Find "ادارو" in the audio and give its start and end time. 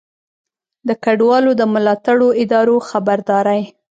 2.41-2.77